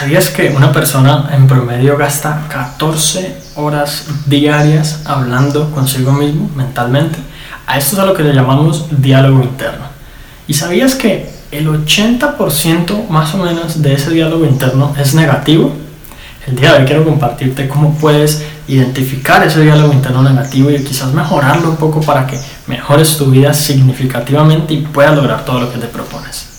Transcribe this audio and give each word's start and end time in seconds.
¿Sabías 0.00 0.30
que 0.30 0.48
una 0.48 0.72
persona 0.72 1.28
en 1.30 1.46
promedio 1.46 1.98
gasta 1.98 2.46
14 2.48 3.36
horas 3.56 4.06
diarias 4.24 5.02
hablando 5.04 5.70
consigo 5.72 6.10
mismo 6.12 6.50
mentalmente? 6.56 7.18
A 7.66 7.76
esto 7.76 7.96
es 7.96 7.98
a 8.00 8.06
lo 8.06 8.14
que 8.14 8.22
le 8.22 8.32
llamamos 8.32 8.86
diálogo 8.90 9.42
interno. 9.42 9.84
¿Y 10.48 10.54
sabías 10.54 10.94
que 10.94 11.30
el 11.50 11.68
80% 11.68 13.08
más 13.10 13.34
o 13.34 13.44
menos 13.44 13.82
de 13.82 13.92
ese 13.92 14.12
diálogo 14.12 14.46
interno 14.46 14.94
es 14.98 15.14
negativo? 15.14 15.76
El 16.46 16.56
día 16.56 16.72
de 16.72 16.78
hoy 16.78 16.86
quiero 16.86 17.04
compartirte 17.04 17.68
cómo 17.68 17.92
puedes 17.92 18.42
identificar 18.68 19.46
ese 19.46 19.60
diálogo 19.60 19.92
interno 19.92 20.22
negativo 20.22 20.70
y 20.70 20.82
quizás 20.82 21.12
mejorarlo 21.12 21.68
un 21.68 21.76
poco 21.76 22.00
para 22.00 22.26
que 22.26 22.40
mejores 22.68 23.18
tu 23.18 23.26
vida 23.26 23.52
significativamente 23.52 24.72
y 24.72 24.78
puedas 24.78 25.14
lograr 25.14 25.44
todo 25.44 25.60
lo 25.60 25.70
que 25.70 25.78
te 25.78 25.88
propones. 25.88 26.49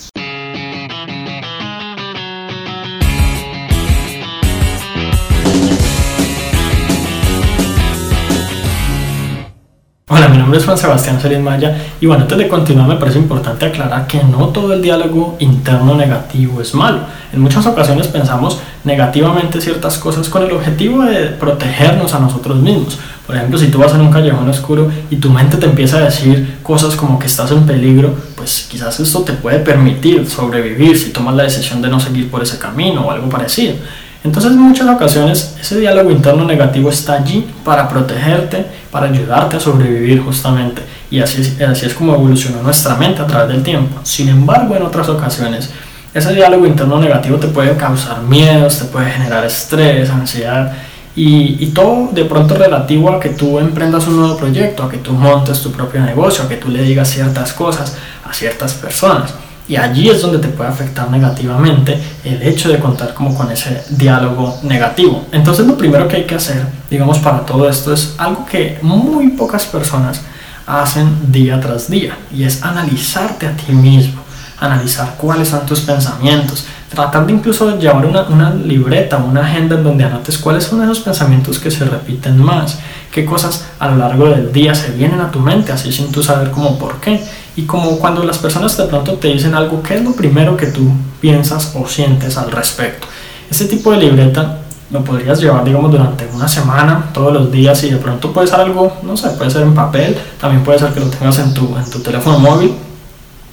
Mi 10.32 10.38
nombre 10.38 10.60
es 10.60 10.66
Juan 10.66 10.78
Sebastián 10.78 11.20
Celis 11.20 11.40
Maya 11.40 11.78
y 12.00 12.06
bueno, 12.06 12.24
antes 12.24 12.38
de 12.38 12.48
continuar 12.48 12.88
me 12.88 12.96
parece 12.96 13.20
importante 13.20 13.66
aclarar 13.66 14.08
que 14.08 14.24
no 14.24 14.48
todo 14.48 14.74
el 14.74 14.82
diálogo 14.82 15.36
interno 15.40 15.94
negativo 15.96 16.62
es 16.62 16.74
malo. 16.74 17.00
En 17.34 17.42
muchas 17.42 17.66
ocasiones 17.66 18.08
pensamos 18.08 18.60
negativamente 18.86 19.60
ciertas 19.60 19.98
cosas 19.98 20.30
con 20.30 20.44
el 20.44 20.52
objetivo 20.54 21.04
de 21.04 21.28
protegernos 21.28 22.14
a 22.14 22.20
nosotros 22.20 22.58
mismos. 22.58 22.98
Por 23.28 23.36
ejemplo, 23.36 23.60
si 23.60 23.68
tú 23.68 23.80
vas 23.80 23.94
en 23.94 24.02
un 24.02 24.12
callejón 24.12 24.48
oscuro 24.50 24.90
y 25.10 25.18
tu 25.18 25.30
mente 25.30 25.58
te 25.58 25.66
empieza 25.66 25.98
a 25.98 26.02
decir 26.02 26.60
cosas 26.64 26.96
como 26.96 27.20
que 27.20 27.28
estás 27.28 27.52
en 27.52 27.66
peligro, 27.66 28.14
pues 28.36 28.68
quizás 28.70 29.00
esto 29.02 29.22
te 29.22 29.34
puede 29.34 29.60
permitir 29.60 30.26
sobrevivir 30.28 30.98
si 30.98 31.12
tomas 31.12 31.36
la 31.36 31.44
decisión 31.44 31.82
de 31.82 31.90
no 31.90 32.00
seguir 32.00 32.32
por 32.32 32.42
ese 32.42 32.58
camino 32.58 33.02
o 33.02 33.12
algo 33.12 33.30
parecido. 33.30 33.76
Entonces 34.24 34.52
en 34.52 34.60
muchas 34.60 34.88
ocasiones 34.88 35.56
ese 35.60 35.80
diálogo 35.80 36.12
interno 36.12 36.46
negativo 36.46 36.90
está 36.90 37.14
allí 37.14 37.48
para 37.64 37.90
protegerte, 37.90 38.66
para 38.92 39.08
ayudarte 39.08 39.58
a 39.58 39.60
sobrevivir 39.60 40.22
justamente. 40.22 40.84
Y 41.10 41.20
así 41.20 41.42
es, 41.42 41.62
así 41.62 41.88
es 41.88 41.94
como 41.94 42.14
evolucionó 42.14 42.62
nuestra 42.62 42.96
mente 42.96 43.22
a 43.22 43.28
través 43.28 43.50
del 43.50 43.64
tiempo. 43.64 44.00
Sin 44.04 44.30
embargo, 44.30 44.76
en 44.76 44.84
otras 44.84 45.10
ocasiones, 45.10 45.72
ese 46.14 46.34
diálogo 46.34 46.66
interno 46.68 47.00
negativo 47.00 47.38
te 47.38 47.48
puede 47.48 47.76
causar 47.76 48.22
miedos, 48.22 48.78
te 48.78 48.86
puede 48.86 49.10
generar 49.10 49.44
estrés, 49.44 50.10
ansiedad 50.10 50.72
y, 51.16 51.58
y, 51.60 51.68
todo 51.68 52.10
de 52.14 52.24
pronto 52.24 52.56
relativo 52.56 53.10
a 53.10 53.20
que 53.20 53.30
tú 53.30 53.60
emprendas 53.60 54.08
un 54.08 54.18
nuevo 54.18 54.38
proyecto, 54.38 54.84
a 54.84 54.90
que 54.90 54.98
tú 54.98 55.12
montes 55.12 55.62
tu 55.62 55.72
propio 55.72 56.00
negocio, 56.02 56.46
a 56.46 56.48
que 56.48 56.56
tú 56.56 56.70
le 56.70 56.84
digas 56.84 57.10
ciertas 57.10 57.52
cosas 57.52 57.98
a 58.26 58.34
ciertas 58.34 58.74
personas. 58.76 59.34
Y 59.68 59.76
allí 59.76 60.10
es 60.10 60.22
donde 60.22 60.40
te 60.40 60.50
puede 60.50 60.70
afectar 60.70 61.10
negativamente 61.10 61.98
el 62.24 62.42
hecho 62.42 62.70
de 62.70 62.80
contar 62.80 63.14
como 63.14 63.36
con 63.36 63.52
ese 63.52 63.84
diálogo 63.90 64.60
negativo. 64.64 65.26
Entonces 65.32 65.66
lo 65.66 65.78
primero 65.78 66.08
que 66.08 66.18
hay 66.18 66.24
que 66.26 66.36
hacer, 66.36 66.66
digamos, 66.90 67.20
para 67.20 67.46
todo 67.46 67.70
esto 67.70 67.94
es 67.94 68.16
algo 68.18 68.46
que 68.46 68.80
muy 68.82 69.30
pocas 69.30 69.66
personas 69.66 70.22
hacen 70.66 71.32
día 71.32 71.60
tras 71.60 71.90
día 71.90 72.18
y 72.34 72.44
es 72.44 72.64
analizarte 72.64 73.48
a 73.48 73.56
ti 73.56 73.72
mismo, 73.72 74.22
analizar 74.60 75.16
cuáles 75.18 75.50
son 75.50 75.66
tus 75.66 75.82
pensamientos, 75.82 76.66
tratar 76.94 77.26
de 77.26 77.34
incluso 77.34 77.78
llevar 77.80 78.06
una, 78.06 78.24
una 78.24 78.54
libreta, 78.54 79.18
una 79.18 79.42
agenda 79.42 79.78
en 79.78 79.84
donde 79.84 80.04
anotes 80.04 80.38
cuáles 80.38 80.66
son 80.66 80.84
esos 80.84 81.00
pensamientos 81.00 81.58
que 81.58 81.72
se 81.72 81.86
repiten 81.86 82.38
más, 82.38 82.80
qué 83.12 83.24
cosas 83.24 83.66
a 83.80 83.90
lo 83.90 83.98
largo 83.98 84.28
del 84.30 84.52
día 84.52 84.76
se 84.76 84.92
vienen 84.92 85.22
a 85.22 85.32
tu 85.32 85.40
mente, 85.40 85.72
así 85.72 85.92
sin 85.92 86.12
tú 86.12 86.22
saber 86.22 86.52
cómo 86.52 86.78
por 86.78 87.00
qué. 87.00 87.24
Y 87.56 87.64
como 87.64 87.98
cuando 87.98 88.24
las 88.24 88.38
personas 88.38 88.76
de 88.76 88.86
pronto 88.86 89.14
te 89.14 89.30
dicen 89.30 89.56
algo, 89.56 89.82
¿qué 89.82 89.96
es 89.96 90.04
lo 90.04 90.14
primero 90.14 90.58
que 90.58 90.68
tú 90.68 90.92
piensas 91.22 91.74
o 91.76 91.88
sientes 91.88 92.38
al 92.38 92.52
respecto? 92.52 93.08
Ese 93.50 93.66
tipo 93.66 93.92
de 93.92 93.98
libreta 93.98 94.60
lo 94.92 95.02
podrías 95.02 95.40
llevar, 95.40 95.64
digamos, 95.64 95.92
durante 95.92 96.28
una 96.34 96.50
semana, 96.50 97.10
todos 97.14 97.32
los 97.32 97.52
días, 97.52 97.82
y 97.84 97.90
de 97.90 97.98
pronto 97.98 98.34
puede 98.34 98.48
ser 98.48 98.60
algo, 98.60 98.98
no 99.04 99.16
sé, 99.16 99.30
puede 99.30 99.50
ser 99.50 99.62
en 99.62 99.74
papel, 99.74 100.18
también 100.40 100.64
puede 100.64 100.80
ser 100.80 100.94
que 100.94 101.00
lo 101.00 101.08
tengas 101.08 101.40
en 101.40 101.54
tu, 101.54 101.78
en 101.78 101.90
tu 101.90 102.00
teléfono 102.00 102.40
móvil, 102.40 102.74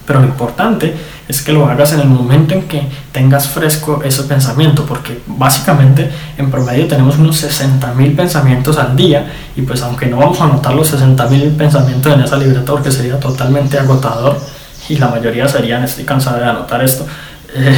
pero 0.05 0.19
lo 0.19 0.25
importante 0.25 0.93
es 1.29 1.43
que 1.43 1.53
lo 1.53 1.67
hagas 1.67 1.93
en 1.93 1.99
el 1.99 2.07
momento 2.07 2.55
en 2.55 2.63
que 2.63 2.81
tengas 3.11 3.47
fresco 3.47 4.01
ese 4.03 4.23
pensamiento, 4.23 4.83
porque 4.83 5.19
básicamente 5.27 6.09
en 6.39 6.49
promedio 6.49 6.87
tenemos 6.87 7.19
unos 7.19 7.43
60.000 7.43 8.15
pensamientos 8.15 8.77
al 8.79 8.95
día 8.95 9.31
y 9.55 9.61
pues 9.61 9.83
aunque 9.83 10.07
no 10.07 10.17
vamos 10.17 10.41
a 10.41 10.45
anotar 10.45 10.73
los 10.73 10.91
60.000 10.91 11.55
pensamientos 11.55 12.11
en 12.11 12.21
esa 12.21 12.35
libreta 12.35 12.71
porque 12.71 12.91
sería 12.91 13.19
totalmente 13.19 13.77
agotador 13.77 14.41
y 14.89 14.97
la 14.97 15.07
mayoría 15.09 15.47
serían, 15.47 15.83
estoy 15.83 16.03
cansado 16.03 16.39
de 16.39 16.45
anotar 16.45 16.83
esto, 16.83 17.05
eh, 17.55 17.77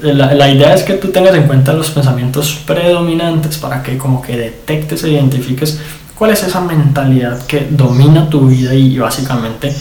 la, 0.00 0.32
la, 0.32 0.48
idea 0.48 0.72
es 0.72 0.82
que 0.82 0.94
tú 0.94 1.08
tengas 1.08 1.34
en 1.34 1.46
cuenta 1.46 1.74
los 1.74 1.90
pensamientos 1.90 2.54
predominantes 2.66 3.58
para 3.58 3.82
que 3.82 3.98
como 3.98 4.22
que 4.22 4.34
detectes 4.34 5.04
e 5.04 5.10
identifiques 5.10 5.78
cuál 6.14 6.30
es 6.30 6.42
esa 6.42 6.62
mentalidad 6.62 7.44
que 7.46 7.68
domina 7.70 8.30
tu 8.30 8.48
vida 8.48 8.72
y 8.72 8.96
básicamente 8.98 9.74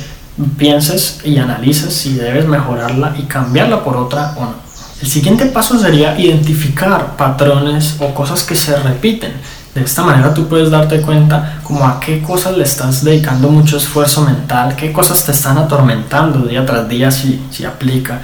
pienses 0.58 1.20
y 1.24 1.38
analices 1.38 1.94
si 1.94 2.14
debes 2.14 2.46
mejorarla 2.46 3.16
y 3.18 3.24
cambiarla 3.24 3.84
por 3.84 3.98
otra 3.98 4.34
o 4.38 4.42
no. 4.42 4.68
El 5.02 5.08
siguiente 5.08 5.46
paso 5.48 5.78
sería 5.78 6.20
identificar 6.20 7.16
patrones 7.18 7.96
o 8.00 8.14
cosas 8.14 8.44
que 8.44 8.56
se 8.56 8.76
repiten. 8.78 9.34
De 9.76 9.84
esta 9.84 10.04
manera 10.04 10.34
tú 10.34 10.48
puedes 10.48 10.72
darte 10.72 11.02
cuenta 11.02 11.60
como 11.64 11.86
a 11.86 12.00
qué 12.00 12.22
cosas 12.22 12.58
le 12.58 12.64
estás 12.64 13.04
dedicando 13.04 13.50
mucho 13.50 13.78
esfuerzo 13.78 14.22
mental, 14.22 14.76
qué 14.76 14.92
cosas 14.92 15.24
te 15.24 15.32
están 15.32 15.58
atormentando 15.60 16.48
día 16.48 16.66
tras 16.66 16.90
día 16.90 17.12
si, 17.12 17.46
si 17.52 17.64
aplica, 17.64 18.22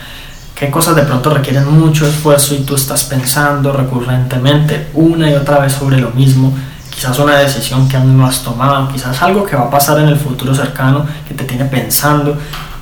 qué 0.56 0.72
cosas 0.72 0.96
de 0.96 1.04
pronto 1.04 1.30
requieren 1.30 1.70
mucho 1.70 2.08
esfuerzo 2.08 2.56
y 2.56 2.64
tú 2.64 2.74
estás 2.74 3.04
pensando 3.04 3.72
recurrentemente 3.72 4.88
una 4.96 5.30
y 5.30 5.36
otra 5.36 5.60
vez 5.60 5.74
sobre 5.74 6.00
lo 6.00 6.10
mismo 6.10 6.56
quizás 7.04 7.20
una 7.20 7.38
decisión 7.38 7.90
que 7.90 7.98
aún 7.98 8.18
no 8.18 8.26
has 8.26 8.42
tomado, 8.44 8.88
quizás 8.88 9.22
algo 9.22 9.44
que 9.44 9.58
va 9.58 9.64
a 9.64 9.70
pasar 9.70 10.00
en 10.00 10.08
el 10.08 10.16
futuro 10.16 10.56
cercano 10.56 11.06
que 11.28 11.34
te 11.34 11.44
tiene 11.44 11.66
pensando. 11.66 12.38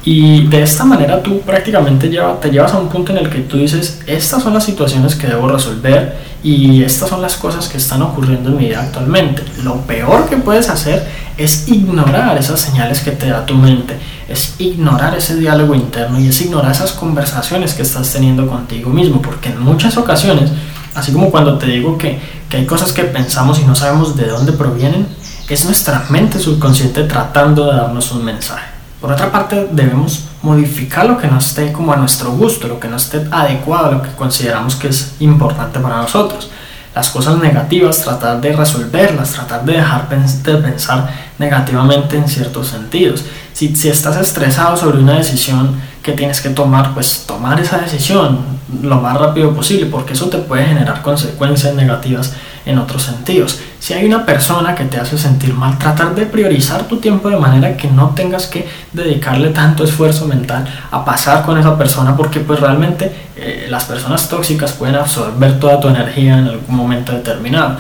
Y 0.06 0.46
de 0.46 0.62
esta 0.62 0.86
manera 0.86 1.24
tú 1.24 1.42
prácticamente 1.42 2.08
lleva, 2.08 2.40
te 2.40 2.52
llevas 2.52 2.72
a 2.74 2.78
un 2.78 2.88
punto 2.88 3.14
en 3.14 3.18
el 3.18 3.30
que 3.32 3.40
tú 3.40 3.58
dices, 3.58 4.00
estas 4.06 4.44
son 4.44 4.54
las 4.54 4.64
situaciones 4.64 5.16
que 5.16 5.26
debo 5.26 5.48
resolver 5.48 6.18
y 6.44 6.84
estas 6.84 7.10
son 7.10 7.20
las 7.24 7.36
cosas 7.36 7.68
que 7.68 7.78
están 7.78 8.04
ocurriendo 8.04 8.50
en 8.50 8.58
mi 8.58 8.66
vida 8.66 8.82
actualmente. 8.82 9.42
Lo 9.64 9.78
peor 9.88 10.30
que 10.30 10.38
puedes 10.38 10.70
hacer 10.70 11.04
es 11.36 11.68
ignorar 11.68 12.38
esas 12.38 12.62
señales 12.62 13.00
que 13.00 13.12
te 13.12 13.28
da 13.28 13.44
tu 13.44 13.56
mente, 13.56 13.98
es 14.30 14.54
ignorar 14.60 15.16
ese 15.16 15.36
diálogo 15.36 15.74
interno 15.74 16.20
y 16.20 16.28
es 16.28 16.40
ignorar 16.42 16.74
esas 16.74 16.92
conversaciones 16.92 17.74
que 17.74 17.82
estás 17.82 18.14
teniendo 18.14 18.46
contigo 18.46 18.92
mismo, 18.92 19.20
porque 19.20 19.50
en 19.50 19.60
muchas 19.62 19.98
ocasiones 19.98 20.52
Así 20.94 21.14
como 21.14 21.32
cuando 21.32 21.58
te 21.58 21.68
digo 21.68 21.98
que, 21.98 22.20
que 22.52 22.58
hay 22.58 22.66
cosas 22.66 22.92
que 22.92 23.06
pensamos 23.06 23.60
y 23.60 23.64
no 23.64 23.76
sabemos 23.76 24.18
de 24.18 24.28
dónde 24.28 24.52
provienen, 24.52 25.08
es 25.48 25.64
nuestra 25.64 26.06
mente 26.10 26.38
subconsciente 26.38 27.06
tratando 27.06 27.72
de 27.72 27.78
darnos 27.78 28.12
un 28.12 28.26
mensaje. 28.26 28.66
Por 29.00 29.10
otra 29.10 29.32
parte, 29.32 29.70
debemos 29.72 30.26
modificar 30.44 31.06
lo 31.06 31.18
que 31.18 31.28
no 31.28 31.38
esté 31.38 31.72
como 31.72 31.94
a 31.94 31.96
nuestro 31.96 32.32
gusto, 32.34 32.68
lo 32.68 32.78
que 32.78 32.90
no 32.90 32.98
esté 32.98 33.26
adecuado 33.32 33.94
lo 33.94 34.02
que 34.02 34.12
consideramos 34.12 34.76
que 34.76 34.90
es 34.90 35.16
importante 35.22 35.80
para 35.80 36.02
nosotros. 36.02 36.52
Las 36.94 37.10
cosas 37.10 37.38
negativas, 37.38 38.02
tratar 38.02 38.42
de 38.42 38.52
resolverlas, 38.54 39.32
tratar 39.32 39.64
de 39.64 39.74
dejar 39.74 40.10
de 40.10 40.56
pensar 40.56 41.10
negativamente 41.40 42.18
en 42.18 42.28
ciertos 42.28 42.68
sentidos. 42.68 43.24
Si, 43.54 43.74
si 43.76 43.88
estás 43.90 44.18
estresado 44.18 44.76
sobre 44.76 45.00
una 45.00 45.14
decisión 45.14 45.80
que 46.04 46.12
tienes 46.12 46.42
que 46.42 46.50
tomar, 46.50 46.94
pues 46.94 47.26
tomar 47.26 47.60
esa 47.60 47.78
decisión 47.78 48.40
lo 48.82 49.00
más 49.00 49.18
rápido 49.18 49.54
posible, 49.54 49.86
porque 49.86 50.14
eso 50.14 50.28
te 50.28 50.38
puede 50.38 50.66
generar 50.66 51.02
consecuencias 51.02 51.76
negativas 51.76 52.34
en 52.66 52.78
otros 52.78 53.04
sentidos. 53.04 53.60
Si 53.92 53.98
hay 53.98 54.06
una 54.06 54.26
persona 54.26 54.74
que 54.74 54.86
te 54.86 54.98
hace 54.98 55.18
sentir 55.18 55.54
mal, 55.54 55.78
tratar 55.78 56.16
de 56.16 56.26
priorizar 56.26 56.84
tu 56.88 57.00
tiempo 57.00 57.30
de 57.30 57.36
manera 57.36 57.76
que 57.76 57.90
no 57.90 58.12
tengas 58.12 58.48
que 58.48 58.66
dedicarle 58.94 59.50
tanto 59.50 59.84
esfuerzo 59.84 60.28
mental 60.28 60.66
a 60.92 61.04
pasar 61.04 61.44
con 61.44 61.58
esa 61.58 61.78
persona, 61.78 62.16
porque 62.16 62.40
pues 62.40 62.62
realmente 62.62 63.12
eh, 63.36 63.68
las 63.70 63.84
personas 63.84 64.30
tóxicas 64.30 64.72
pueden 64.72 64.96
absorber 64.96 65.60
toda 65.60 65.82
tu 65.82 65.90
energía 65.90 66.38
en 66.38 66.48
algún 66.48 66.74
momento 66.74 67.12
determinado 67.12 67.80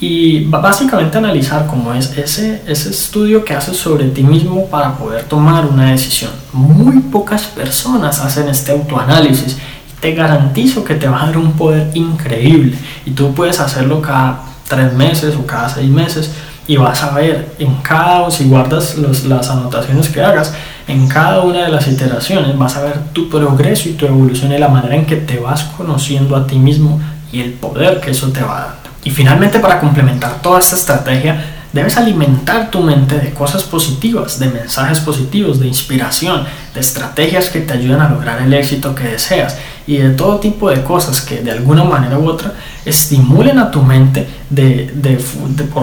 y 0.00 0.46
básicamente 0.46 1.18
analizar 1.18 1.66
cómo 1.66 1.92
es 1.92 2.16
ese, 2.16 2.62
ese 2.66 2.88
estudio 2.88 3.44
que 3.44 3.54
haces 3.54 3.76
sobre 3.76 4.08
ti 4.08 4.22
mismo 4.22 4.64
para 4.68 4.94
poder 4.94 5.24
tomar 5.24 5.66
una 5.66 5.90
decisión. 5.90 6.30
Muy 6.54 7.00
pocas 7.00 7.42
personas 7.42 8.18
hacen 8.20 8.48
este 8.48 8.72
autoanálisis 8.72 9.58
te 10.00 10.14
garantizo 10.14 10.82
que 10.82 10.94
te 10.94 11.06
va 11.06 11.22
a 11.22 11.26
dar 11.26 11.36
un 11.36 11.52
poder 11.52 11.90
increíble 11.92 12.78
y 13.04 13.10
tú 13.10 13.34
puedes 13.34 13.60
hacerlo 13.60 14.00
cada 14.00 14.49
tres 14.70 14.94
meses 14.94 15.34
o 15.36 15.44
cada 15.44 15.68
seis 15.68 15.90
meses 15.90 16.30
y 16.66 16.76
vas 16.76 17.02
a 17.02 17.10
ver 17.10 17.56
en 17.58 17.74
cada, 17.82 18.30
si 18.30 18.44
guardas 18.44 18.96
los, 18.96 19.24
las 19.24 19.50
anotaciones 19.50 20.08
que 20.08 20.22
hagas, 20.22 20.54
en 20.86 21.08
cada 21.08 21.40
una 21.40 21.64
de 21.64 21.68
las 21.68 21.88
iteraciones 21.88 22.56
vas 22.56 22.76
a 22.76 22.82
ver 22.82 22.98
tu 23.12 23.28
progreso 23.28 23.88
y 23.88 23.94
tu 23.94 24.06
evolución 24.06 24.52
y 24.52 24.58
la 24.58 24.68
manera 24.68 24.94
en 24.94 25.04
que 25.04 25.16
te 25.16 25.38
vas 25.40 25.64
conociendo 25.76 26.36
a 26.36 26.46
ti 26.46 26.56
mismo 26.56 27.00
y 27.32 27.40
el 27.40 27.52
poder 27.54 28.00
que 28.00 28.12
eso 28.12 28.28
te 28.28 28.42
va 28.42 28.60
dar. 28.60 28.80
Y 29.02 29.10
finalmente 29.10 29.58
para 29.58 29.80
complementar 29.80 30.40
toda 30.42 30.60
esta 30.60 30.76
estrategia, 30.76 31.42
debes 31.72 31.96
alimentar 31.96 32.70
tu 32.70 32.80
mente 32.80 33.18
de 33.18 33.30
cosas 33.30 33.62
positivas, 33.62 34.38
de 34.38 34.48
mensajes 34.48 35.00
positivos, 35.00 35.58
de 35.58 35.68
inspiración, 35.68 36.44
de 36.74 36.80
estrategias 36.80 37.48
que 37.48 37.60
te 37.60 37.72
ayudan 37.72 38.00
a 38.00 38.10
lograr 38.10 38.42
el 38.42 38.52
éxito 38.52 38.94
que 38.94 39.04
deseas. 39.04 39.56
Y 39.90 39.96
de 39.96 40.10
todo 40.10 40.38
tipo 40.38 40.70
de 40.70 40.84
cosas 40.84 41.20
que 41.20 41.40
de 41.40 41.50
alguna 41.50 41.82
manera 41.82 42.16
u 42.16 42.28
otra 42.28 42.54
estimulen 42.84 43.58
a 43.58 43.72
tu 43.72 43.82
mente 43.82 44.24
de, 44.48 44.88
de, 44.94 45.18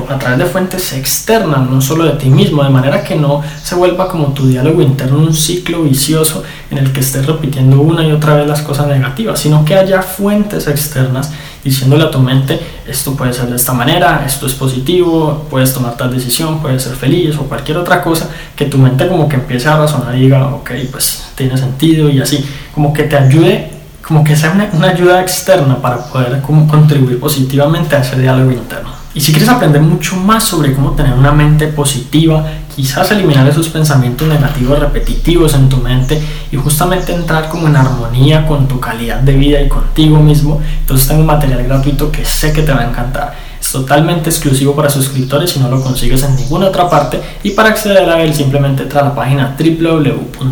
a 0.09 0.17
través 0.17 0.39
de 0.39 0.45
fuentes 0.45 0.93
externas, 0.93 1.69
no 1.69 1.81
solo 1.81 2.05
de 2.05 2.11
ti 2.11 2.29
mismo, 2.29 2.63
de 2.63 2.69
manera 2.69 3.03
que 3.03 3.17
no 3.17 3.41
se 3.61 3.75
vuelva 3.75 4.07
como 4.07 4.27
tu 4.27 4.47
diálogo 4.47 4.81
interno 4.81 5.17
un 5.17 5.33
ciclo 5.33 5.83
vicioso 5.83 6.41
en 6.71 6.77
el 6.77 6.93
que 6.93 7.01
estés 7.01 7.25
repitiendo 7.25 7.81
una 7.81 8.07
y 8.07 8.13
otra 8.13 8.35
vez 8.35 8.47
las 8.47 8.61
cosas 8.61 8.87
negativas, 8.87 9.41
sino 9.41 9.65
que 9.65 9.75
haya 9.75 10.01
fuentes 10.01 10.67
externas 10.67 11.33
diciéndole 11.61 12.05
a 12.05 12.09
tu 12.09 12.19
mente, 12.19 12.57
esto 12.87 13.13
puede 13.13 13.33
ser 13.33 13.49
de 13.49 13.57
esta 13.57 13.73
manera, 13.73 14.23
esto 14.25 14.47
es 14.47 14.53
positivo, 14.53 15.47
puedes 15.49 15.73
tomar 15.73 15.97
tal 15.97 16.13
decisión, 16.13 16.61
puedes 16.61 16.81
ser 16.81 16.95
feliz 16.95 17.35
o 17.35 17.41
cualquier 17.41 17.77
otra 17.77 18.01
cosa, 18.01 18.29
que 18.55 18.63
tu 18.67 18.77
mente 18.77 19.05
como 19.09 19.27
que 19.27 19.35
empiece 19.35 19.67
a 19.67 19.75
razonar 19.75 20.15
y 20.15 20.21
diga, 20.21 20.47
ok, 20.47 20.71
pues 20.93 21.25
tiene 21.35 21.57
sentido 21.57 22.09
y 22.09 22.21
así, 22.21 22.45
como 22.73 22.93
que 22.93 23.03
te 23.03 23.17
ayude, 23.17 23.76
como 24.07 24.23
que 24.23 24.35
sea 24.35 24.51
una, 24.51 24.69
una 24.73 24.89
ayuda 24.89 25.21
externa 25.21 25.81
para 25.81 25.97
poder 26.05 26.41
como 26.41 26.67
contribuir 26.67 27.19
positivamente 27.19 27.95
a 27.95 27.99
ese 27.99 28.19
diálogo 28.19 28.51
interno. 28.51 28.89
Y 29.13 29.19
si 29.19 29.31
quieres 29.31 29.49
aprender 29.49 29.81
mucho 29.81 30.15
más 30.15 30.43
sobre 30.43 30.73
cómo 30.75 30.91
tener 30.91 31.13
una 31.13 31.31
mente 31.31 31.67
positiva, 31.67 32.45
quizás 32.75 33.09
eliminar 33.09 33.47
esos 33.47 33.67
pensamientos 33.67 34.27
negativos 34.27 34.79
repetitivos 34.79 35.55
en 35.55 35.67
tu 35.69 35.77
mente 35.77 36.21
y 36.51 36.55
justamente 36.55 37.13
entrar 37.13 37.49
como 37.49 37.67
en 37.67 37.75
armonía 37.75 38.45
con 38.45 38.67
tu 38.67 38.79
calidad 38.79 39.19
de 39.21 39.33
vida 39.33 39.59
y 39.59 39.67
contigo 39.67 40.19
mismo, 40.19 40.61
entonces 40.81 41.07
tengo 41.07 41.21
un 41.21 41.27
material 41.27 41.63
gratuito 41.63 42.11
que 42.11 42.23
sé 42.23 42.53
que 42.53 42.61
te 42.61 42.71
va 42.71 42.81
a 42.81 42.89
encantar. 42.89 43.33
Es 43.59 43.71
totalmente 43.71 44.29
exclusivo 44.29 44.75
para 44.75 44.89
suscriptores 44.89 45.57
y 45.57 45.59
no 45.59 45.69
lo 45.69 45.81
consigues 45.81 46.21
en 46.21 46.35
ninguna 46.35 46.67
otra 46.67 46.87
parte. 46.87 47.19
Y 47.41 47.49
para 47.49 47.69
acceder 47.69 48.07
a 48.07 48.21
él 48.21 48.35
simplemente 48.35 48.83
entra 48.83 49.01
a 49.01 49.05
la 49.05 49.15
página 49.15 49.57
www.juan.sc 49.57 50.45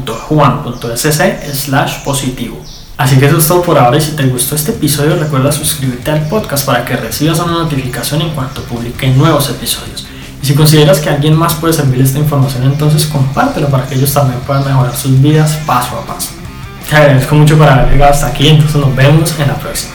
positivo. 2.04 2.60
Así 2.98 3.18
que 3.18 3.26
eso 3.26 3.38
es 3.38 3.48
todo 3.48 3.62
por 3.62 3.78
ahora 3.78 3.98
y 3.98 4.02
si 4.02 4.12
te 4.12 4.26
gustó 4.28 4.56
este 4.56 4.72
episodio 4.72 5.18
recuerda 5.18 5.52
suscribirte 5.52 6.12
al 6.12 6.28
podcast 6.30 6.66
para 6.66 6.86
que 6.86 6.96
recibas 6.96 7.40
una 7.40 7.52
notificación 7.54 8.22
en 8.22 8.30
cuanto 8.30 8.62
publique 8.64 9.08
nuevos 9.10 9.50
episodios. 9.50 10.08
Y 10.42 10.46
si 10.46 10.56
consideras 10.56 11.00
que 11.00 11.10
alguien 11.10 11.36
más 11.36 11.56
puede 11.56 11.74
servir 11.74 12.02
esta 12.02 12.20
información 12.20 12.64
entonces 12.64 13.06
compártelo 13.08 13.68
para 13.68 13.86
que 13.86 13.96
ellos 13.96 14.14
también 14.14 14.40
puedan 14.42 14.66
mejorar 14.66 14.96
sus 14.96 15.22
vidas 15.22 15.58
paso 15.66 15.98
a 15.98 16.06
paso. 16.06 16.30
Te 16.90 16.96
agradezco 16.96 17.36
mucho 17.36 17.58
por 17.58 17.68
haber 17.68 17.92
llegado 17.92 18.14
hasta 18.14 18.28
aquí, 18.28 18.48
entonces 18.48 18.78
nos 18.78 18.96
vemos 18.96 19.34
en 19.40 19.48
la 19.48 19.56
próxima. 19.56 19.95